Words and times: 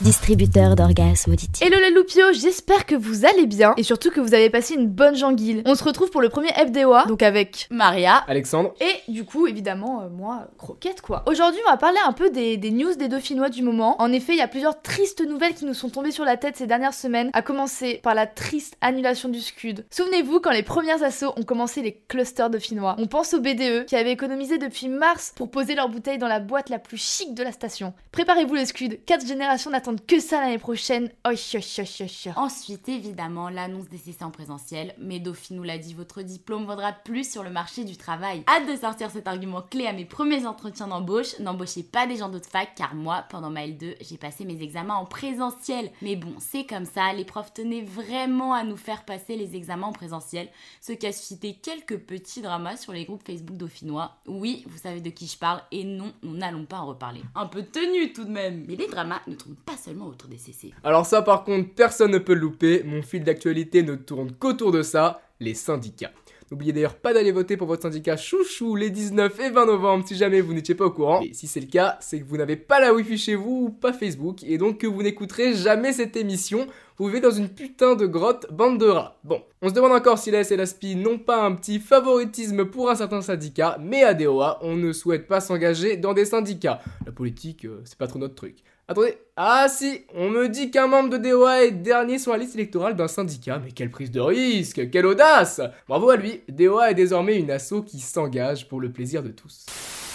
distributeur 0.00 0.76
d'orgasmes 0.76 1.32
auditifs. 1.32 1.66
Hello 1.66 1.76
les 1.80 1.90
loupio, 1.90 2.32
j'espère 2.32 2.86
que 2.86 2.94
vous 2.94 3.24
allez 3.24 3.46
bien 3.46 3.74
et 3.76 3.82
surtout 3.82 4.10
que 4.10 4.20
vous 4.20 4.32
avez 4.32 4.48
passé 4.48 4.74
une 4.74 4.86
bonne 4.86 5.16
janguille. 5.16 5.62
On 5.66 5.74
se 5.74 5.82
retrouve 5.82 6.10
pour 6.10 6.20
le 6.20 6.28
premier 6.28 6.50
FDOA, 6.52 7.06
donc 7.06 7.22
avec 7.22 7.66
Maria 7.70 8.16
Alexandre. 8.28 8.74
et 8.80 9.10
du 9.10 9.24
coup 9.24 9.48
évidemment 9.48 10.02
euh, 10.02 10.08
moi 10.08 10.48
croquette 10.56 11.00
quoi. 11.00 11.24
Aujourd'hui 11.26 11.60
on 11.66 11.70
va 11.70 11.76
parler 11.76 11.98
un 12.06 12.12
peu 12.12 12.30
des, 12.30 12.56
des 12.56 12.70
news 12.70 12.94
des 12.94 13.08
Dauphinois 13.08 13.48
du 13.48 13.62
moment. 13.62 14.00
En 14.00 14.12
effet 14.12 14.34
il 14.34 14.38
y 14.38 14.42
a 14.42 14.46
plusieurs 14.48 14.80
tristes 14.82 15.26
nouvelles 15.26 15.54
qui 15.54 15.64
nous 15.64 15.74
sont 15.74 15.90
tombées 15.90 16.12
sur 16.12 16.24
la 16.24 16.36
tête 16.36 16.56
ces 16.56 16.68
dernières 16.68 16.94
semaines, 16.94 17.30
à 17.32 17.42
commencer 17.42 18.00
par 18.02 18.14
la 18.14 18.26
triste 18.26 18.76
annulation 18.80 19.28
du 19.28 19.40
Scud. 19.40 19.84
Souvenez-vous 19.90 20.38
quand 20.38 20.52
les 20.52 20.62
premières 20.62 21.02
assauts 21.02 21.32
ont 21.36 21.42
commencé 21.42 21.82
les 21.82 22.00
clusters 22.06 22.50
dauphinois. 22.50 22.94
On 22.98 23.06
pense 23.06 23.34
au 23.34 23.40
BDE 23.40 23.86
qui 23.86 23.96
avait 23.96 24.12
économisé 24.12 24.58
depuis 24.58 24.88
mars 24.88 25.32
pour 25.34 25.50
poser 25.50 25.74
leurs 25.74 25.88
bouteilles 25.88 26.18
dans 26.18 26.28
la 26.28 26.40
boîte 26.40 26.68
la 26.70 26.78
plus 26.78 26.98
chic 26.98 27.34
de 27.34 27.42
la 27.42 27.50
station. 27.50 27.94
Préparez-vous 28.12 28.54
les 28.54 28.66
Scud, 28.66 29.00
4 29.04 29.26
générations 29.26 29.70
que 29.96 30.20
ça 30.20 30.40
l'année 30.40 30.58
prochaine. 30.58 31.10
Oh, 31.26 31.30
oh, 31.32 31.56
oh, 31.56 31.82
oh, 32.00 32.04
oh. 32.26 32.30
Ensuite, 32.36 32.88
évidemment, 32.88 33.48
l'annonce 33.48 33.88
des 33.88 33.98
CC 33.98 34.24
en 34.24 34.30
présentiel. 34.30 34.94
Mais 34.98 35.20
Dauphine 35.20 35.56
nous 35.56 35.62
l'a 35.62 35.78
dit, 35.78 35.94
votre 35.94 36.22
diplôme 36.22 36.66
vaudra 36.66 36.92
plus 36.92 37.30
sur 37.30 37.42
le 37.42 37.50
marché 37.50 37.84
du 37.84 37.96
travail. 37.96 38.42
Hâte 38.46 38.68
de 38.68 38.76
sortir 38.76 39.10
cet 39.10 39.26
argument 39.26 39.62
clé 39.62 39.86
à 39.86 39.92
mes 39.92 40.04
premiers 40.04 40.46
entretiens 40.46 40.88
d'embauche. 40.88 41.38
N'embauchez 41.38 41.82
pas 41.82 42.06
des 42.06 42.16
gens 42.16 42.28
d'autres 42.28 42.48
fac, 42.48 42.74
car 42.76 42.94
moi, 42.94 43.24
pendant 43.30 43.50
ma 43.50 43.66
L2, 43.66 43.96
j'ai 44.00 44.16
passé 44.16 44.44
mes 44.44 44.60
examens 44.62 44.94
en 44.94 45.06
présentiel. 45.06 45.90
Mais 46.02 46.16
bon, 46.16 46.34
c'est 46.38 46.66
comme 46.66 46.84
ça, 46.84 47.12
les 47.12 47.24
profs 47.24 47.54
tenaient 47.54 47.82
vraiment 47.82 48.52
à 48.54 48.64
nous 48.64 48.76
faire 48.76 49.04
passer 49.04 49.36
les 49.36 49.56
examens 49.56 49.88
en 49.88 49.92
présentiel, 49.92 50.48
ce 50.80 50.92
qui 50.92 51.06
a 51.06 51.12
suscité 51.12 51.54
quelques 51.54 51.98
petits 51.98 52.42
dramas 52.42 52.76
sur 52.76 52.92
les 52.92 53.04
groupes 53.04 53.26
Facebook 53.26 53.56
dauphinois. 53.56 54.16
Oui, 54.26 54.64
vous 54.68 54.78
savez 54.78 55.00
de 55.00 55.10
qui 55.10 55.26
je 55.26 55.38
parle, 55.38 55.62
et 55.72 55.84
non, 55.84 56.12
nous 56.22 56.36
n'allons 56.36 56.64
pas 56.64 56.78
en 56.78 56.86
reparler. 56.86 57.22
Un 57.34 57.46
peu 57.46 57.62
tenu 57.62 58.12
tout 58.12 58.24
de 58.24 58.30
même. 58.30 58.64
Mais 58.68 58.76
les 58.76 58.86
dramas 58.86 59.20
ne 59.26 59.34
tournent 59.34 59.56
pas 59.56 59.76
seulement 59.78 60.06
autour 60.06 60.28
des 60.28 60.38
CC. 60.38 60.72
Alors 60.84 61.06
ça 61.06 61.22
par 61.22 61.44
contre, 61.44 61.70
personne 61.74 62.10
ne 62.10 62.18
peut 62.18 62.34
le 62.34 62.40
louper, 62.40 62.82
mon 62.84 63.02
fil 63.02 63.24
d'actualité 63.24 63.82
ne 63.82 63.94
tourne 63.94 64.32
qu'autour 64.32 64.72
de 64.72 64.82
ça, 64.82 65.20
les 65.40 65.54
syndicats. 65.54 66.12
N'oubliez 66.50 66.72
d'ailleurs 66.72 66.94
pas 66.94 67.12
d'aller 67.12 67.30
voter 67.30 67.58
pour 67.58 67.66
votre 67.66 67.82
syndicat 67.82 68.16
chouchou 68.16 68.74
les 68.74 68.88
19 68.88 69.38
et 69.38 69.50
20 69.50 69.66
novembre 69.66 70.04
si 70.08 70.16
jamais 70.16 70.40
vous 70.40 70.54
n'étiez 70.54 70.74
pas 70.74 70.86
au 70.86 70.90
courant. 70.90 71.20
Et 71.20 71.34
si 71.34 71.46
c'est 71.46 71.60
le 71.60 71.66
cas, 71.66 71.98
c'est 72.00 72.20
que 72.20 72.24
vous 72.24 72.38
n'avez 72.38 72.56
pas 72.56 72.80
la 72.80 72.94
wifi 72.94 73.18
chez 73.18 73.34
vous 73.34 73.66
ou 73.66 73.70
pas 73.70 73.92
Facebook 73.92 74.42
et 74.44 74.56
donc 74.56 74.78
que 74.78 74.86
vous 74.86 75.02
n'écouterez 75.02 75.54
jamais 75.54 75.92
cette 75.92 76.16
émission. 76.16 76.66
Vous 76.96 77.06
vivez 77.06 77.20
dans 77.20 77.30
une 77.30 77.50
putain 77.50 77.96
de 77.96 78.06
grotte 78.06 78.46
bande 78.50 78.80
de 78.80 78.86
rats. 78.86 79.18
Bon, 79.24 79.42
on 79.60 79.68
se 79.68 79.74
demande 79.74 79.92
encore 79.92 80.18
si 80.18 80.30
la 80.30 80.40
S 80.40 80.50
et 80.50 80.56
la 80.56 80.64
SPI 80.64 80.96
n'ont 80.96 81.18
pas 81.18 81.44
un 81.44 81.52
petit 81.52 81.80
favoritisme 81.80 82.64
pour 82.64 82.90
un 82.90 82.96
certain 82.96 83.20
syndicat, 83.20 83.76
mais 83.78 84.02
à 84.02 84.14
DOA, 84.14 84.58
on 84.62 84.74
ne 84.74 84.92
souhaite 84.92 85.28
pas 85.28 85.40
s'engager 85.40 85.96
dans 85.98 86.14
des 86.14 86.24
syndicats. 86.24 86.80
Politique, 87.18 87.64
euh, 87.64 87.82
c'est 87.84 87.98
pas 87.98 88.06
trop 88.06 88.20
notre 88.20 88.36
truc. 88.36 88.58
Attendez, 88.86 89.18
ah 89.34 89.66
si, 89.68 90.04
on 90.14 90.30
me 90.30 90.48
dit 90.48 90.70
qu'un 90.70 90.86
membre 90.86 91.10
de 91.10 91.16
DOA 91.16 91.64
est 91.64 91.72
dernier 91.72 92.16
sur 92.20 92.30
la 92.30 92.38
liste 92.38 92.54
électorale 92.54 92.94
d'un 92.94 93.08
syndicat, 93.08 93.58
mais 93.58 93.72
quelle 93.72 93.90
prise 93.90 94.12
de 94.12 94.20
risque, 94.20 94.88
quelle 94.88 95.04
audace 95.04 95.60
Bravo 95.88 96.10
à 96.10 96.16
lui, 96.16 96.42
DOA 96.48 96.92
est 96.92 96.94
désormais 96.94 97.36
une 97.36 97.50
asso 97.50 97.82
qui 97.84 97.98
s'engage 97.98 98.68
pour 98.68 98.80
le 98.80 98.92
plaisir 98.92 99.24
de 99.24 99.30
tous. 99.30 99.66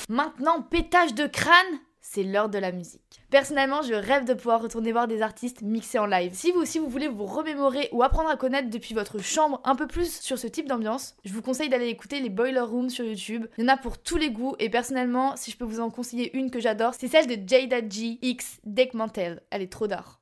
Maintenant, 0.07 0.61
pétage 0.61 1.13
de 1.13 1.27
crâne, 1.27 1.79
c'est 2.13 2.23
l'heure 2.23 2.49
de 2.49 2.59
la 2.59 2.71
musique. 2.71 3.21
Personnellement, 3.31 3.81
je 3.81 3.95
rêve 3.95 4.25
de 4.25 4.35
pouvoir 4.35 4.61
retourner 4.61 4.91
voir 4.91 5.07
des 5.07 5.23
artistes 5.23 5.63
mixés 5.63 5.97
en 5.97 6.05
live. 6.05 6.33
Si 6.33 6.51
vous 6.51 6.59
aussi 6.59 6.77
vous 6.77 6.87
voulez 6.87 7.07
vous 7.07 7.25
remémorer 7.25 7.89
ou 7.91 8.03
apprendre 8.03 8.29
à 8.29 8.37
connaître 8.37 8.69
depuis 8.69 8.93
votre 8.93 9.19
chambre 9.19 9.59
un 9.63 9.75
peu 9.75 9.87
plus 9.87 10.19
sur 10.21 10.37
ce 10.37 10.45
type 10.45 10.67
d'ambiance, 10.67 11.15
je 11.25 11.33
vous 11.33 11.41
conseille 11.41 11.69
d'aller 11.69 11.87
écouter 11.87 12.19
les 12.19 12.29
Boiler 12.29 12.59
Rooms 12.59 12.91
sur 12.91 13.03
YouTube. 13.03 13.47
Il 13.57 13.63
y 13.63 13.65
en 13.65 13.73
a 13.73 13.77
pour 13.77 13.97
tous 13.97 14.17
les 14.17 14.29
goûts 14.29 14.55
et 14.59 14.69
personnellement, 14.69 15.35
si 15.35 15.49
je 15.49 15.57
peux 15.57 15.65
vous 15.65 15.79
en 15.79 15.89
conseiller 15.89 16.35
une 16.37 16.51
que 16.51 16.59
j'adore, 16.59 16.93
c'est 16.93 17.07
celle 17.07 17.25
de 17.25 17.37
Jada 17.47 17.79
G 17.87 18.19
X 18.21 18.59
Deck 18.63 18.93
Mantel. 18.93 19.41
Elle 19.49 19.63
est 19.63 19.71
trop 19.71 19.87
d'art. 19.87 20.19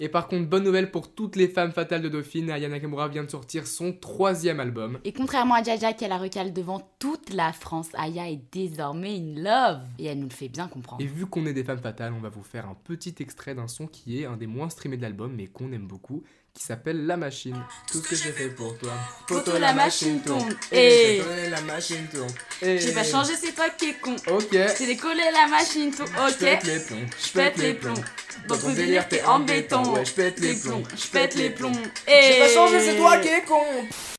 Et 0.00 0.08
par 0.08 0.28
contre, 0.28 0.48
bonne 0.48 0.64
nouvelle 0.64 0.90
pour 0.90 1.12
toutes 1.14 1.36
les 1.36 1.48
femmes 1.48 1.72
fatales 1.72 2.02
de 2.02 2.08
Dauphine, 2.08 2.50
Aya 2.50 2.68
Nakamura 2.68 3.08
vient 3.08 3.24
de 3.24 3.30
sortir 3.30 3.66
son 3.66 3.92
troisième 3.92 4.60
album. 4.60 4.98
Et 5.04 5.12
contrairement 5.12 5.54
à 5.54 5.62
Jaja 5.62 5.92
qui 5.92 6.04
a 6.04 6.08
la 6.08 6.18
recale 6.18 6.52
devant 6.52 6.80
toute 6.98 7.32
la 7.32 7.52
France, 7.52 7.88
Aya 7.94 8.28
est 8.30 8.40
désormais 8.52 9.16
in 9.16 9.42
love. 9.42 9.80
Et 9.98 10.06
elle 10.06 10.18
nous 10.18 10.28
le 10.28 10.30
fait 10.30 10.48
bien 10.48 10.68
comprendre. 10.68 11.02
Et 11.02 11.06
vu 11.06 11.26
qu'on 11.26 11.46
est 11.46 11.52
des 11.52 11.64
femmes 11.64 11.78
fatales, 11.78 12.12
on 12.16 12.20
va 12.20 12.30
vous 12.30 12.42
faire 12.42 12.68
un 12.68 12.76
petit 12.84 13.14
extrait 13.20 13.54
d'un 13.54 13.68
son 13.68 13.86
qui 13.86 14.20
est 14.20 14.24
un 14.24 14.36
des 14.36 14.46
moins 14.46 14.68
streamés 14.68 14.96
de 14.96 15.02
l'album, 15.02 15.32
mais 15.36 15.46
qu'on 15.46 15.72
aime 15.72 15.86
beaucoup, 15.86 16.22
qui 16.54 16.64
s'appelle 16.64 17.06
La 17.06 17.16
Machine. 17.16 17.56
Tout 17.90 18.02
ce 18.02 18.08
que 18.08 18.14
j'ai 18.14 18.30
fait 18.32 18.48
pour 18.50 18.76
toi. 18.78 18.92
Poto, 19.26 19.56
la 19.58 19.72
machine 19.72 20.20
tourne. 20.20 20.54
Et 20.70 21.16
Et- 21.18 21.22
j'ai 21.44 21.48
la 21.50 21.60
machine 21.62 22.06
tourne. 22.12 22.30
Et- 22.60 22.78
J'ai 22.78 22.92
pas 22.92 23.04
changé, 23.04 23.32
c'est 23.40 23.52
toi 23.52 23.70
qui 23.70 23.86
es 23.90 23.94
con. 23.94 24.14
Ok. 24.30 24.52
J'ai 24.78 24.86
décollé 24.86 25.22
la 25.32 25.48
machine, 25.48 25.90
tout 25.94 26.04
Je 26.06 26.34
pète 26.34 26.60
ok. 26.62 26.66
les 26.66 26.78
plombs. 26.80 27.06
Je 27.26 27.32
pète 27.32 27.56
les 27.56 27.74
plombs. 27.74 28.04
Dans 28.48 28.58
ton 28.58 28.72
délire, 28.72 29.08
t'es 29.08 29.22
en 29.24 29.40
béton. 29.40 29.94
Ouais, 29.94 30.04
je 30.04 30.12
pète 30.12 30.40
les 30.40 30.54
plombs. 30.54 30.82
je 30.94 31.06
pète 31.08 31.34
les 31.36 31.50
plombs. 31.50 31.72
J'ai 32.06 32.38
pas 32.38 32.50
Et- 32.50 32.54
changé, 32.54 32.80
c'est 32.80 32.96
toi 32.96 33.16
qui 33.18 33.28
es 33.28 33.42
con 33.42 33.64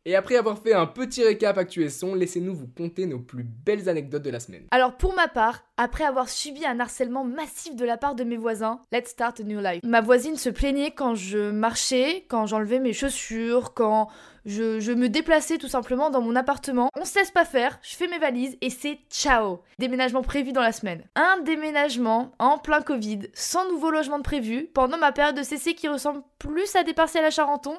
Et 0.06 0.18
après 0.18 0.36
avoir 0.36 0.60
fait 0.60 0.74
un 0.74 0.86
petit 0.86 1.24
récap 1.24 1.58
actu 1.58 1.82
et 1.84 1.90
son, 1.90 2.14
laissez-nous 2.14 2.54
vous 2.54 2.68
conter 2.68 3.06
nos 3.06 3.20
plus 3.20 3.44
belles 3.44 3.88
anecdotes 3.88 4.24
de 4.24 4.30
la 4.30 4.42
semaine. 4.42 4.68
Alors 4.72 4.98
pour 4.98 5.16
ma 5.16 5.30
part, 5.30 5.64
après 5.78 6.04
avoir 6.04 6.28
subi 6.28 6.66
un 6.66 6.82
harcèlement 6.82 7.24
massif 7.24 7.74
de 7.78 7.86
la 7.86 7.96
part 7.96 8.14
de 8.14 8.26
mes 8.26 8.36
voisins, 8.36 8.82
let's 8.92 9.12
start 9.12 9.40
a 9.40 9.44
new 9.44 9.62
life. 9.62 9.80
Ma 9.84 10.02
voisine 10.02 10.36
se 10.36 10.50
plaignait 10.50 10.92
quand 10.92 11.16
je 11.16 11.52
marchais, 11.52 12.26
quand 12.28 12.48
j'enlevais 12.48 12.80
mes 12.80 12.92
chaussures, 12.92 13.74
quand 13.74 14.10
je, 14.46 14.92
me 14.92 15.08
déplaçais 15.08 15.58
tout 15.58 15.70
simplement 15.70 16.10
dans 16.10 16.22
mon 16.22 16.36
appartement. 16.36 16.90
On 17.00 17.06
se 17.06 17.18
laisse 17.18 17.32
pas 17.32 17.46
faire, 17.46 17.80
je 17.82 17.96
fais 17.96 18.10
mes 18.10 18.20
valises 18.20 18.58
et 18.60 18.70
c'est 18.70 19.00
ciao. 19.10 19.62
Déménagement 19.80 20.22
prévu 20.22 20.52
dans 20.52 20.62
la 20.62 20.74
semaine. 20.74 21.06
Un 21.16 21.40
déménagement 21.46 22.34
en 22.40 22.58
plein 22.58 22.82
Covid, 22.82 23.30
sans 23.34 23.70
nouveau 23.70 23.90
logement 23.90 24.18
de 24.18 24.24
prévu, 24.24 24.70
pendant 24.74 24.98
ma 24.98 25.14
période 25.14 25.38
de 25.38 25.44
CC 25.44 25.76
qui 25.76 25.88
ressemble 25.88 26.24
plus 26.40 26.76
à 26.76 26.84
des 26.84 26.94
partiels 26.94 27.24
à 27.24 27.32
Charenton. 27.32 27.78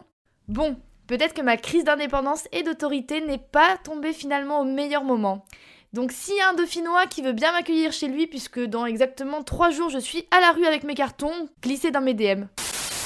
Bon, 0.48 0.78
peut-être 1.06 1.34
que 1.34 1.42
ma 1.42 1.56
crise 1.56 1.84
d'indépendance 1.84 2.48
et 2.53 2.62
d'autorité 2.62 3.20
n'est 3.20 3.38
pas 3.38 3.76
tombée 3.82 4.12
finalement 4.12 4.60
au 4.60 4.65
meilleur 4.65 5.04
moment. 5.04 5.44
Donc 5.92 6.10
s'il 6.10 6.37
y 6.37 6.41
a 6.41 6.48
un 6.48 6.54
dauphinois 6.54 7.06
qui 7.06 7.22
veut 7.22 7.32
bien 7.32 7.53
m'accueillir 7.53 7.92
chez 7.92 8.09
lui, 8.09 8.26
puisque 8.26 8.60
dans 8.60 8.84
exactement 8.84 9.43
3 9.43 9.70
jours 9.70 9.91
je 9.91 9.98
suis 9.98 10.26
à 10.31 10.41
la 10.41 10.50
rue 10.50 10.66
avec 10.66 10.82
mes 10.82 10.94
cartons, 10.94 11.48
glissez 11.62 11.91
dans 11.91 12.00
mes 12.00 12.14
DM. 12.14 12.47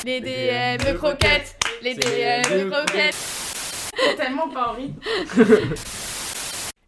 Les 0.04 0.20
DM 0.20 0.97
croquettes 0.97 1.56
Les 1.82 1.94
DM 1.94 2.70
croquettes 2.70 3.16
Tellement 4.16 4.48
pas 4.48 4.72
envie. 4.72 4.92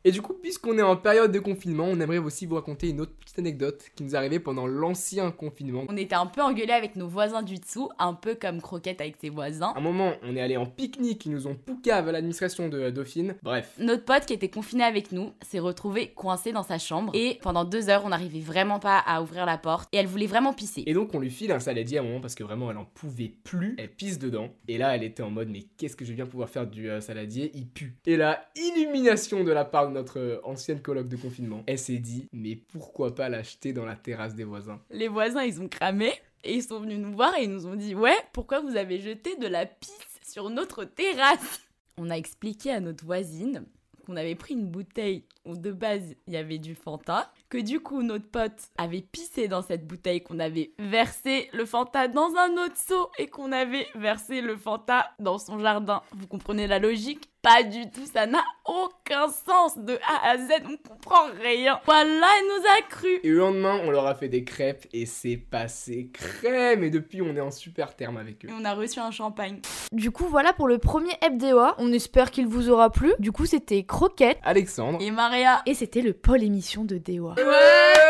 Et 0.02 0.12
du 0.12 0.22
coup, 0.22 0.32
puisqu'on 0.32 0.78
est 0.78 0.82
en 0.82 0.96
période 0.96 1.30
de 1.30 1.38
confinement, 1.38 1.84
on 1.84 2.00
aimerait 2.00 2.16
aussi 2.16 2.46
vous 2.46 2.54
raconter 2.54 2.88
une 2.88 3.02
autre 3.02 3.12
petite 3.20 3.38
anecdote 3.38 3.84
qui 3.94 4.02
nous 4.02 4.16
arrivée 4.16 4.40
pendant 4.40 4.66
l'ancien 4.66 5.30
confinement. 5.30 5.84
On 5.90 5.96
était 5.98 6.14
un 6.14 6.24
peu 6.24 6.40
engueulés 6.40 6.72
avec 6.72 6.96
nos 6.96 7.06
voisins 7.06 7.42
du 7.42 7.56
dessous, 7.56 7.90
un 7.98 8.14
peu 8.14 8.34
comme 8.34 8.62
Croquette 8.62 9.02
avec 9.02 9.16
ses 9.20 9.28
voisins. 9.28 9.74
À 9.74 9.78
un 9.78 9.82
moment, 9.82 10.14
on 10.22 10.34
est 10.36 10.40
allé 10.40 10.56
en 10.56 10.64
pique-nique, 10.64 11.26
ils 11.26 11.32
nous 11.32 11.46
ont 11.46 11.54
poucave 11.54 12.08
à 12.08 12.12
l'administration 12.12 12.70
de 12.70 12.88
Dauphine. 12.88 13.34
Bref. 13.42 13.74
Notre 13.78 14.06
pote 14.06 14.24
qui 14.24 14.32
était 14.32 14.48
confiné 14.48 14.84
avec 14.84 15.12
nous 15.12 15.32
s'est 15.42 15.58
retrouvé 15.58 16.08
coincé 16.14 16.52
dans 16.52 16.62
sa 16.62 16.78
chambre 16.78 17.12
et 17.14 17.38
pendant 17.42 17.66
deux 17.66 17.90
heures 17.90 18.06
on 18.06 18.08
n'arrivait 18.08 18.40
vraiment 18.40 18.78
pas 18.78 19.00
à 19.00 19.20
ouvrir 19.20 19.44
la 19.44 19.58
porte 19.58 19.86
et 19.92 19.98
elle 19.98 20.06
voulait 20.06 20.26
vraiment 20.26 20.54
pisser. 20.54 20.82
Et 20.86 20.94
donc 20.94 21.14
on 21.14 21.18
lui 21.18 21.30
file 21.30 21.52
un 21.52 21.60
saladier 21.60 21.98
à 21.98 22.00
un 22.00 22.04
moment 22.04 22.22
parce 22.22 22.34
que 22.34 22.42
vraiment 22.42 22.70
elle 22.70 22.78
en 22.78 22.86
pouvait 22.86 23.34
plus, 23.44 23.74
elle 23.76 23.90
pisse 23.90 24.18
dedans. 24.18 24.48
Et 24.66 24.78
là 24.78 24.96
elle 24.96 25.02
était 25.02 25.22
en 25.22 25.30
mode 25.30 25.50
mais 25.50 25.64
qu'est-ce 25.76 25.94
que 25.94 26.06
je 26.06 26.10
vais 26.10 26.16
bien 26.16 26.26
pouvoir 26.26 26.48
faire 26.48 26.66
du 26.66 26.88
euh, 26.88 27.02
saladier? 27.02 27.50
Il 27.52 27.68
pue. 27.68 27.96
Et 28.06 28.16
la 28.16 28.46
illumination 28.56 29.44
de 29.44 29.52
la 29.52 29.66
part 29.66 29.89
notre 29.90 30.18
euh, 30.18 30.40
ancienne 30.44 30.80
coloc 30.80 31.08
de 31.08 31.16
confinement, 31.16 31.62
elle 31.66 31.78
s'est 31.78 31.98
dit 31.98 32.28
mais 32.32 32.56
pourquoi 32.56 33.14
pas 33.14 33.28
l'acheter 33.28 33.72
dans 33.72 33.84
la 33.84 33.96
terrasse 33.96 34.34
des 34.34 34.44
voisins? 34.44 34.80
Les 34.90 35.08
voisins 35.08 35.42
ils 35.42 35.60
ont 35.60 35.68
cramé 35.68 36.12
et 36.44 36.54
ils 36.54 36.62
sont 36.62 36.80
venus 36.80 36.98
nous 36.98 37.12
voir 37.12 37.36
et 37.36 37.44
ils 37.44 37.50
nous 37.50 37.66
ont 37.66 37.76
dit 37.76 37.94
ouais 37.94 38.16
pourquoi 38.32 38.60
vous 38.60 38.76
avez 38.76 38.98
jeté 39.00 39.36
de 39.36 39.46
la 39.46 39.66
pisse 39.66 40.20
sur 40.22 40.50
notre 40.50 40.84
terrasse? 40.84 41.60
On 41.96 42.10
a 42.10 42.14
expliqué 42.16 42.70
à 42.70 42.80
notre 42.80 43.04
voisine 43.04 43.66
qu'on 44.06 44.16
avait 44.16 44.34
pris 44.34 44.54
une 44.54 44.66
bouteille 44.66 45.24
où 45.44 45.56
de 45.56 45.72
base 45.72 46.14
il 46.26 46.32
y 46.32 46.36
avait 46.36 46.58
du 46.58 46.74
Fanta, 46.74 47.32
que 47.50 47.58
du 47.58 47.80
coup 47.80 48.02
notre 48.02 48.30
pote 48.30 48.70
avait 48.78 49.02
pissé 49.02 49.48
dans 49.48 49.60
cette 49.60 49.86
bouteille, 49.86 50.22
qu'on 50.22 50.38
avait 50.38 50.72
versé 50.78 51.50
le 51.52 51.66
Fanta 51.66 52.08
dans 52.08 52.34
un 52.36 52.52
autre 52.64 52.76
seau 52.76 53.10
et 53.18 53.26
qu'on 53.26 53.52
avait 53.52 53.86
versé 53.94 54.40
le 54.40 54.56
Fanta 54.56 55.10
dans 55.18 55.36
son 55.36 55.58
jardin. 55.58 56.00
Vous 56.12 56.26
comprenez 56.26 56.66
la 56.66 56.78
logique? 56.78 57.28
Pas 57.42 57.62
du 57.62 57.90
tout, 57.90 58.04
ça 58.04 58.26
n'a 58.26 58.44
aucun 58.66 59.28
sens 59.28 59.78
de 59.78 59.94
A 59.94 60.30
à 60.30 60.36
Z, 60.36 60.50
on 60.66 60.76
comprend 60.76 61.24
rien. 61.42 61.80
Voilà, 61.86 62.04
elle 62.04 62.46
nous 62.46 62.66
a 62.66 62.82
cru. 62.82 63.18
Et 63.22 63.30
le 63.30 63.38
lendemain 63.38 63.80
on 63.82 63.90
leur 63.90 64.06
a 64.06 64.14
fait 64.14 64.28
des 64.28 64.44
crêpes 64.44 64.86
et 64.92 65.06
c'est 65.06 65.38
passé 65.38 66.10
crème. 66.12 66.84
Et 66.84 66.90
depuis 66.90 67.22
on 67.22 67.34
est 67.34 67.40
en 67.40 67.50
super 67.50 67.96
terme 67.96 68.18
avec 68.18 68.44
eux. 68.44 68.48
Et 68.50 68.52
on 68.52 68.64
a 68.64 68.74
reçu 68.74 69.00
un 69.00 69.10
champagne. 69.10 69.60
Du 69.90 70.10
coup, 70.10 70.26
voilà 70.26 70.52
pour 70.52 70.68
le 70.68 70.78
premier 70.78 71.14
FDOA. 71.22 71.74
On 71.78 71.92
espère 71.92 72.30
qu'il 72.30 72.46
vous 72.46 72.68
aura 72.68 72.90
plu. 72.90 73.12
Du 73.18 73.32
coup, 73.32 73.46
c'était 73.46 73.82
Croquette. 73.82 74.38
Alexandre. 74.44 74.98
Et 75.00 75.10
Maria. 75.10 75.62
Et 75.66 75.74
c'était 75.74 76.02
le 76.02 76.12
pôle 76.12 76.44
émission 76.44 76.84
de 76.84 76.98
DOA. 76.98 77.34
What? 77.42 78.09